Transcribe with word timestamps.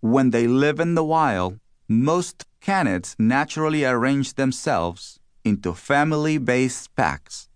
When 0.00 0.30
they 0.30 0.46
live 0.46 0.80
in 0.80 0.94
the 0.94 1.04
wild, 1.04 1.60
most 1.86 2.44
canids 2.62 3.14
naturally 3.18 3.84
arrange 3.84 4.34
themselves 4.34 5.18
into 5.44 5.74
family 5.74 6.38
based 6.38 6.94
packs. 6.96 7.48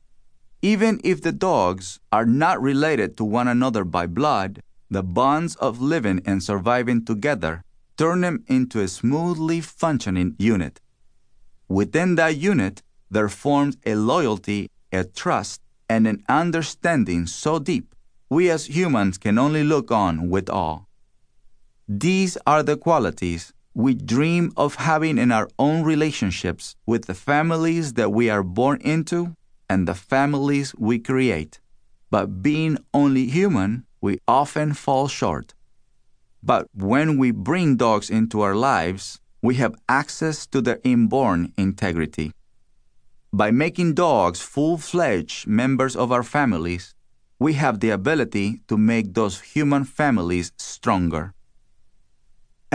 Even 0.61 1.01
if 1.05 1.23
the 1.23 1.33
dogs 1.33 2.01
are 2.13 2.27
not 2.27 2.61
related 2.61 3.17
to 3.17 3.25
one 3.25 3.49
another 3.49 3.85
by 3.85 4.07
blood, 4.07 4.61
the 4.91 5.03
bonds 5.03 5.57
of 5.57 5.81
living 5.81 6.21
and 6.25 6.43
surviving 6.43 7.05
together 7.05 7.63
turn 7.97 8.21
them 8.21 8.45
into 8.47 8.81
a 8.81 8.89
smoothly 8.89 9.61
functioning 9.61 10.35
unit. 10.39 10.81
Within 11.69 12.17
that 12.17 12.37
unit, 12.37 12.83
there 13.11 13.29
forms 13.29 13.77
a 13.87 13.95
loyalty, 13.95 14.69
a 14.93 15.05
trust, 15.05 15.61
and 15.89 16.07
an 16.07 16.23
understanding 16.29 17.27
so 17.27 17.59
deep 17.59 17.95
we 18.29 18.51
as 18.51 18.67
humans 18.67 19.17
can 19.19 19.39
only 19.39 19.63
look 19.63 19.91
on 19.91 20.29
with 20.29 20.51
awe. 20.51 20.81
These 21.87 22.39
are 22.47 22.63
the 22.63 22.79
qualities 22.79 23.53
we 23.75 23.95
dream 23.95 24.53
of 24.57 24.77
having 24.77 25.19
in 25.19 25.31
our 25.31 25.51
own 25.59 25.83
relationships 25.83 26.77
with 26.87 27.05
the 27.05 27.15
families 27.15 27.93
that 27.95 28.11
we 28.11 28.31
are 28.31 28.43
born 28.43 28.81
into 28.81 29.35
and 29.69 29.87
the 29.87 29.95
families 29.95 30.75
we 30.79 30.99
create. 30.99 31.61
But 32.11 32.43
being 32.43 32.79
only 32.95 33.27
human, 33.27 33.85
we 34.01 34.19
often 34.27 34.73
fall 34.73 35.09
short. 35.09 35.53
But 36.43 36.69
when 36.73 37.19
we 37.19 37.33
bring 37.33 37.77
dogs 37.77 38.09
into 38.09 38.41
our 38.41 38.55
lives, 38.55 39.21
we 39.43 39.57
have 39.57 39.75
access 39.87 40.47
to 40.47 40.63
their 40.63 40.81
inborn 40.85 41.53
integrity. 41.59 42.33
By 43.31 43.51
making 43.51 43.95
dogs 43.95 44.41
full 44.41 44.79
fledged 44.79 45.47
members 45.47 45.97
of 45.97 46.13
our 46.13 46.23
families, 46.23 46.95
we 47.39 47.55
have 47.55 47.81
the 47.81 47.91
ability 47.91 48.63
to 48.69 48.79
make 48.79 49.13
those 49.13 49.41
human 49.41 49.85
families 49.85 50.53
stronger. 50.57 51.35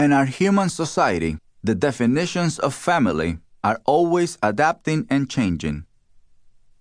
In 0.00 0.14
our 0.14 0.24
human 0.24 0.70
society, 0.70 1.36
the 1.62 1.74
definitions 1.74 2.58
of 2.58 2.72
family 2.72 3.36
are 3.62 3.82
always 3.84 4.38
adapting 4.42 5.06
and 5.10 5.28
changing. 5.28 5.84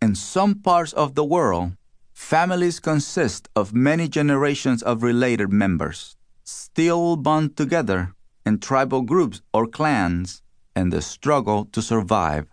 In 0.01 0.15
some 0.15 0.55
parts 0.55 0.93
of 0.93 1.15
the 1.15 1.25
world, 1.25 1.73
families 2.13 2.79
consist 2.79 3.49
of 3.57 3.73
many 3.73 4.07
generations 4.07 4.81
of 4.81 5.03
related 5.03 5.51
members, 5.51 6.15
still 6.45 7.17
bound 7.17 7.57
together 7.57 8.15
in 8.45 8.57
tribal 8.59 9.01
groups 9.01 9.41
or 9.53 9.67
clans 9.67 10.41
in 10.73 10.89
the 10.89 11.01
struggle 11.01 11.65
to 11.73 11.81
survive. 11.81 12.47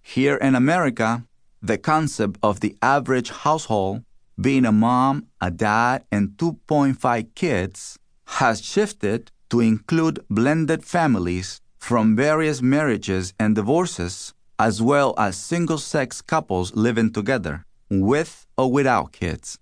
Here 0.00 0.36
in 0.36 0.54
America, 0.54 1.26
the 1.60 1.76
concept 1.76 2.38
of 2.40 2.60
the 2.60 2.76
average 2.80 3.30
household 3.30 4.04
being 4.40 4.64
a 4.64 4.70
mom, 4.70 5.26
a 5.40 5.50
dad, 5.50 6.04
and 6.12 6.28
2.5 6.36 7.34
kids 7.34 7.98
has 8.38 8.64
shifted 8.64 9.32
to 9.52 9.60
include 9.60 10.24
blended 10.30 10.82
families 10.82 11.60
from 11.76 12.16
various 12.16 12.62
marriages 12.62 13.34
and 13.38 13.54
divorces, 13.54 14.32
as 14.58 14.80
well 14.80 15.12
as 15.18 15.36
single 15.36 15.76
sex 15.76 16.22
couples 16.22 16.74
living 16.74 17.12
together, 17.12 17.62
with 17.90 18.46
or 18.56 18.72
without 18.72 19.12
kids. 19.12 19.58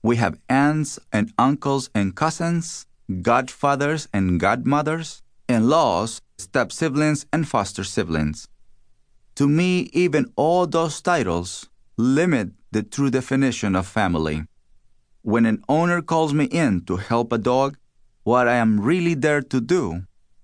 We 0.00 0.14
have 0.22 0.38
aunts 0.48 1.00
and 1.12 1.32
uncles 1.36 1.90
and 1.92 2.14
cousins, 2.14 2.86
godfathers 3.20 4.06
and 4.14 4.38
godmothers, 4.38 5.22
in 5.48 5.68
laws, 5.68 6.20
step 6.38 6.70
siblings, 6.70 7.26
and 7.32 7.48
foster 7.48 7.82
siblings. 7.82 8.46
To 9.34 9.48
me, 9.48 9.90
even 9.92 10.32
all 10.36 10.68
those 10.68 11.02
titles 11.02 11.68
limit 11.96 12.50
the 12.70 12.84
true 12.84 13.10
definition 13.10 13.74
of 13.74 13.88
family. 13.88 14.44
When 15.22 15.46
an 15.46 15.64
owner 15.68 16.00
calls 16.00 16.32
me 16.32 16.44
in 16.44 16.84
to 16.84 16.98
help 16.98 17.32
a 17.32 17.38
dog, 17.38 17.76
what 18.22 18.46
I 18.46 18.56
am 18.56 18.80
really 18.80 19.14
there 19.14 19.42
to 19.42 19.60
do 19.60 20.02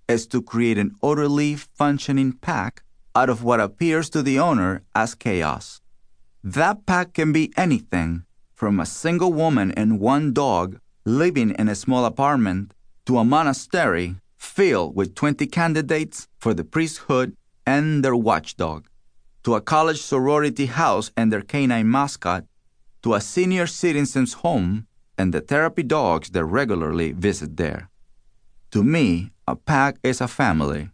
is 0.08 0.26
to 0.28 0.40
create 0.40 0.78
an 0.78 0.94
orderly 1.02 1.56
functioning 1.56 2.32
pack 2.32 2.82
out 3.14 3.28
of 3.28 3.42
what 3.42 3.60
appears 3.60 4.08
to 4.10 4.22
the 4.22 4.38
owner 4.38 4.82
as 4.94 5.14
chaos. 5.14 5.80
That 6.42 6.86
pack 6.86 7.14
can 7.14 7.32
be 7.32 7.52
anything 7.56 8.24
from 8.54 8.80
a 8.80 8.86
single 8.86 9.32
woman 9.32 9.72
and 9.72 10.00
one 10.00 10.32
dog 10.32 10.78
living 11.04 11.50
in 11.50 11.68
a 11.68 11.74
small 11.74 12.04
apartment 12.04 12.72
to 13.06 13.18
a 13.18 13.24
monastery 13.24 14.16
filled 14.36 14.96
with 14.96 15.14
20 15.14 15.46
candidates 15.46 16.28
for 16.38 16.54
the 16.54 16.64
priesthood 16.64 17.36
and 17.66 18.04
their 18.04 18.16
watchdog, 18.16 18.86
to 19.42 19.54
a 19.54 19.60
college 19.60 20.00
sorority 20.00 20.66
house 20.66 21.10
and 21.16 21.32
their 21.32 21.42
canine 21.42 21.90
mascot, 21.90 22.44
to 23.02 23.14
a 23.14 23.20
senior 23.20 23.66
citizen's 23.66 24.34
home 24.34 24.86
and 25.18 25.32
the 25.32 25.40
therapy 25.40 25.82
dogs 25.82 26.30
that 26.30 26.44
regularly 26.44 27.12
visit 27.12 27.56
there. 27.56 27.88
To 28.72 28.82
me, 28.82 29.30
a 29.46 29.56
pack 29.56 29.96
is 30.02 30.20
a 30.20 30.28
family. 30.28 30.90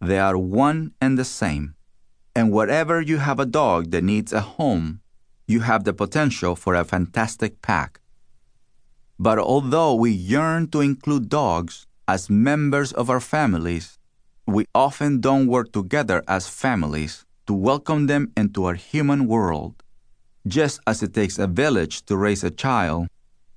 They 0.00 0.18
are 0.18 0.38
one 0.38 0.92
and 1.00 1.18
the 1.18 1.24
same. 1.24 1.74
And 2.34 2.52
wherever 2.52 3.00
you 3.00 3.18
have 3.18 3.40
a 3.40 3.46
dog 3.46 3.90
that 3.90 4.04
needs 4.04 4.32
a 4.32 4.40
home, 4.40 5.00
you 5.46 5.60
have 5.60 5.84
the 5.84 5.92
potential 5.92 6.54
for 6.54 6.74
a 6.74 6.84
fantastic 6.84 7.60
pack. 7.60 8.00
But 9.18 9.38
although 9.38 9.94
we 9.94 10.10
yearn 10.10 10.68
to 10.68 10.80
include 10.80 11.28
dogs 11.28 11.86
as 12.08 12.30
members 12.30 12.92
of 12.92 13.10
our 13.10 13.20
families, 13.20 13.98
we 14.46 14.64
often 14.74 15.20
don't 15.20 15.46
work 15.46 15.72
together 15.72 16.22
as 16.26 16.48
families 16.48 17.26
to 17.46 17.52
welcome 17.52 18.06
them 18.06 18.32
into 18.36 18.64
our 18.64 18.74
human 18.74 19.26
world. 19.26 19.82
Just 20.46 20.80
as 20.86 21.02
it 21.02 21.12
takes 21.12 21.38
a 21.38 21.46
village 21.46 22.02
to 22.06 22.16
raise 22.16 22.42
a 22.42 22.50
child, 22.50 23.08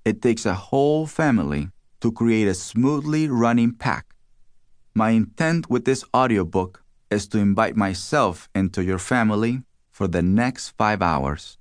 it 0.05 0.21
takes 0.21 0.45
a 0.45 0.53
whole 0.53 1.07
family 1.07 1.69
to 2.01 2.11
create 2.11 2.47
a 2.47 2.53
smoothly 2.53 3.29
running 3.29 3.71
pack. 3.71 4.13
My 4.93 5.11
intent 5.11 5.69
with 5.69 5.85
this 5.85 6.03
audiobook 6.13 6.83
is 7.09 7.27
to 7.27 7.37
invite 7.37 7.77
myself 7.77 8.49
into 8.53 8.83
your 8.83 8.99
family 8.99 9.63
for 9.91 10.07
the 10.07 10.21
next 10.21 10.69
five 10.71 11.01
hours. 11.01 11.57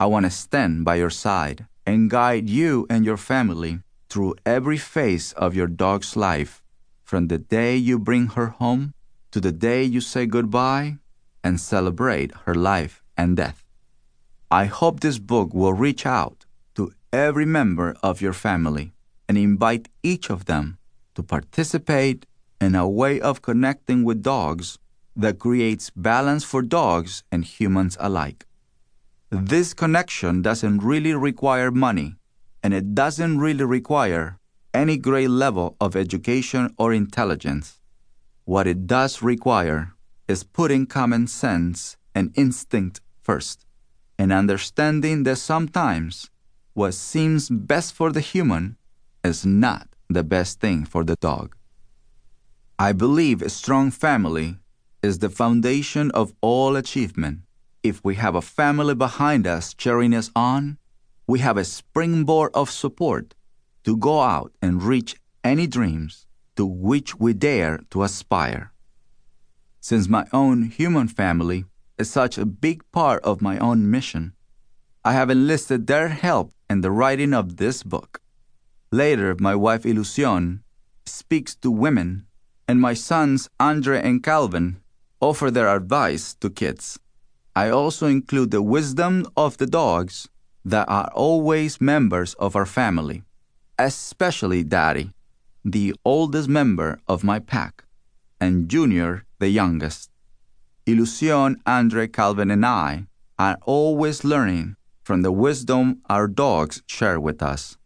I 0.00 0.06
want 0.06 0.24
to 0.24 0.30
stand 0.30 0.84
by 0.84 0.96
your 0.96 1.10
side 1.10 1.66
and 1.84 2.10
guide 2.10 2.48
you 2.48 2.86
and 2.88 3.04
your 3.04 3.16
family 3.18 3.80
through 4.08 4.36
every 4.46 4.78
phase 4.78 5.32
of 5.34 5.54
your 5.54 5.66
dog's 5.66 6.16
life 6.16 6.62
from 7.04 7.28
the 7.28 7.38
day 7.38 7.76
you 7.76 7.98
bring 7.98 8.28
her 8.28 8.48
home 8.48 8.94
to 9.30 9.40
the 9.40 9.52
day 9.52 9.82
you 9.82 10.00
say 10.00 10.24
goodbye 10.24 10.96
and 11.44 11.60
celebrate 11.60 12.32
her 12.46 12.54
life 12.54 13.02
and 13.16 13.36
death. 13.36 13.62
I 14.50 14.64
hope 14.64 15.00
this 15.00 15.18
book 15.18 15.52
will 15.52 15.74
reach 15.74 16.06
out 16.06 16.45
every 17.16 17.46
member 17.46 17.96
of 18.02 18.20
your 18.20 18.34
family 18.34 18.92
and 19.26 19.38
invite 19.38 19.88
each 20.02 20.30
of 20.30 20.44
them 20.44 20.76
to 21.14 21.22
participate 21.22 22.26
in 22.60 22.74
a 22.74 22.88
way 22.88 23.20
of 23.20 23.40
connecting 23.40 24.04
with 24.04 24.22
dogs 24.22 24.78
that 25.16 25.38
creates 25.38 25.90
balance 25.96 26.44
for 26.44 26.60
dogs 26.60 27.24
and 27.32 27.44
humans 27.44 27.96
alike. 27.98 28.44
This 29.30 29.72
connection 29.72 30.42
doesn't 30.42 30.84
really 30.84 31.14
require 31.14 31.70
money, 31.70 32.16
and 32.62 32.74
it 32.74 32.94
doesn't 32.94 33.38
really 33.38 33.64
require 33.64 34.38
any 34.74 34.96
great 34.98 35.30
level 35.30 35.74
of 35.80 35.96
education 35.96 36.74
or 36.76 36.92
intelligence. 36.92 37.80
What 38.44 38.66
it 38.66 38.86
does 38.86 39.22
require 39.22 39.94
is 40.28 40.44
putting 40.44 40.86
common 40.86 41.26
sense 41.26 41.96
and 42.14 42.30
instinct 42.36 43.00
first, 43.22 43.64
and 44.18 44.32
understanding 44.32 45.24
that 45.24 45.36
sometimes 45.36 46.30
what 46.76 46.92
seems 46.92 47.48
best 47.48 47.94
for 47.94 48.12
the 48.12 48.20
human 48.20 48.76
is 49.24 49.46
not 49.46 49.88
the 50.10 50.22
best 50.22 50.60
thing 50.60 50.84
for 50.84 51.04
the 51.04 51.16
dog. 51.16 51.56
I 52.78 52.92
believe 52.92 53.40
a 53.40 53.48
strong 53.48 53.90
family 53.90 54.58
is 55.02 55.20
the 55.20 55.30
foundation 55.30 56.10
of 56.10 56.34
all 56.42 56.76
achievement. 56.76 57.38
If 57.82 58.04
we 58.04 58.16
have 58.16 58.34
a 58.34 58.42
family 58.42 58.94
behind 58.94 59.46
us 59.46 59.72
cheering 59.72 60.14
us 60.14 60.30
on, 60.36 60.76
we 61.26 61.38
have 61.38 61.56
a 61.56 61.64
springboard 61.64 62.50
of 62.52 62.70
support 62.70 63.34
to 63.84 63.96
go 63.96 64.20
out 64.20 64.52
and 64.60 64.82
reach 64.82 65.16
any 65.42 65.66
dreams 65.66 66.26
to 66.56 66.66
which 66.66 67.18
we 67.18 67.32
dare 67.32 67.80
to 67.88 68.02
aspire. 68.02 68.70
Since 69.80 70.10
my 70.10 70.26
own 70.30 70.64
human 70.64 71.08
family 71.08 71.64
is 71.96 72.10
such 72.10 72.36
a 72.36 72.44
big 72.44 72.82
part 72.92 73.24
of 73.24 73.40
my 73.40 73.56
own 73.56 73.90
mission, 73.90 74.34
I 75.02 75.12
have 75.12 75.30
enlisted 75.30 75.86
their 75.86 76.08
help 76.08 76.52
in 76.68 76.80
the 76.80 76.90
writing 76.90 77.32
of 77.34 77.56
this 77.56 77.82
book. 77.82 78.20
Later, 78.90 79.36
my 79.38 79.54
wife 79.54 79.84
Ilusion 79.84 80.62
speaks 81.04 81.54
to 81.56 81.70
women, 81.70 82.26
and 82.68 82.80
my 82.80 82.94
sons 82.94 83.48
Andre 83.60 84.00
and 84.00 84.22
Calvin 84.22 84.80
offer 85.20 85.50
their 85.50 85.68
advice 85.68 86.34
to 86.40 86.50
kids. 86.50 86.98
I 87.54 87.70
also 87.70 88.06
include 88.06 88.50
the 88.50 88.62
wisdom 88.62 89.26
of 89.36 89.56
the 89.56 89.66
dogs 89.66 90.28
that 90.64 90.88
are 90.88 91.10
always 91.14 91.80
members 91.80 92.34
of 92.34 92.56
our 92.56 92.66
family 92.66 93.22
especially 93.78 94.62
Daddy, 94.62 95.12
the 95.64 95.94
oldest 96.04 96.48
member 96.48 96.98
of 97.06 97.24
my 97.24 97.38
pack, 97.38 97.84
and 98.40 98.68
Junior, 98.68 99.24
the 99.38 99.48
youngest. 99.48 100.10
Ilusion, 100.86 101.60
Andre, 101.66 102.06
Calvin, 102.06 102.50
and 102.50 102.64
I 102.64 103.06
are 103.38 103.58
always 103.66 104.24
learning 104.24 104.76
from 105.06 105.22
the 105.22 105.30
wisdom 105.30 106.02
our 106.10 106.26
dogs 106.26 106.82
share 106.88 107.20
with 107.20 107.40
us. 107.40 107.78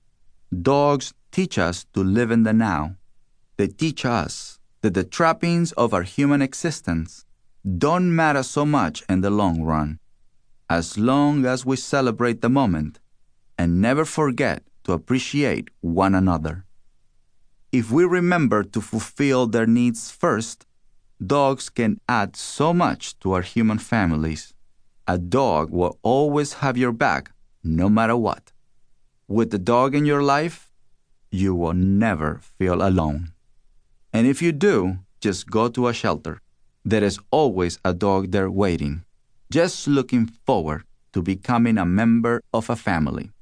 Dogs 0.50 1.12
teach 1.30 1.58
us 1.58 1.84
to 1.92 2.02
live 2.02 2.30
in 2.30 2.44
the 2.44 2.52
now, 2.54 2.96
they 3.58 3.66
teach 3.66 4.06
us 4.06 4.58
that 4.80 4.94
the 4.94 5.04
trappings 5.04 5.72
of 5.72 5.92
our 5.92 6.02
human 6.02 6.40
existence 6.40 7.26
don't 7.76 8.16
matter 8.16 8.42
so 8.42 8.64
much 8.64 9.02
in 9.06 9.20
the 9.20 9.28
long 9.28 9.60
run, 9.60 9.98
as 10.70 10.96
long 10.96 11.44
as 11.44 11.66
we 11.66 11.76
celebrate 11.76 12.40
the 12.40 12.48
moment 12.48 12.98
and 13.58 13.82
never 13.82 14.06
forget 14.06 14.62
to 14.84 14.94
appreciate 14.94 15.68
one 15.82 16.14
another. 16.14 16.64
If 17.70 17.90
we 17.90 18.06
remember 18.06 18.62
to 18.64 18.80
fulfill 18.80 19.46
their 19.46 19.66
needs 19.66 20.10
first, 20.10 20.64
dogs 21.24 21.68
can 21.68 22.00
add 22.08 22.34
so 22.34 22.72
much 22.72 23.18
to 23.18 23.32
our 23.32 23.42
human 23.42 23.78
families. 23.78 24.54
A 25.10 25.18
dog 25.18 25.72
will 25.72 25.98
always 26.04 26.62
have 26.62 26.76
your 26.78 26.92
back 26.92 27.32
no 27.64 27.88
matter 27.88 28.14
what. 28.14 28.52
With 29.26 29.50
the 29.50 29.58
dog 29.58 29.92
in 29.92 30.06
your 30.06 30.22
life, 30.22 30.70
you 31.32 31.52
will 31.52 31.74
never 31.74 32.38
feel 32.38 32.80
alone. 32.80 33.32
And 34.12 34.28
if 34.28 34.40
you 34.40 34.52
do, 34.52 35.00
just 35.20 35.50
go 35.50 35.66
to 35.66 35.88
a 35.88 35.92
shelter. 35.92 36.40
There 36.84 37.02
is 37.02 37.18
always 37.32 37.80
a 37.84 37.92
dog 37.92 38.30
there 38.30 38.48
waiting, 38.48 39.02
just 39.50 39.88
looking 39.88 40.26
forward 40.46 40.84
to 41.12 41.22
becoming 41.22 41.76
a 41.76 41.84
member 41.84 42.40
of 42.54 42.70
a 42.70 42.76
family. 42.76 43.32